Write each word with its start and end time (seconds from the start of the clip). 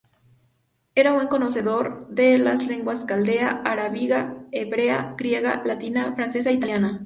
Era 0.95 1.13
buen 1.13 1.27
conocedor 1.27 2.07
de 2.07 2.39
las 2.39 2.65
lenguas 2.65 3.05
caldea, 3.05 3.61
arábiga, 3.63 4.47
hebrea, 4.51 5.13
griega, 5.15 5.61
latina, 5.63 6.13
francesa 6.15 6.49
e 6.49 6.53
italiana. 6.53 6.99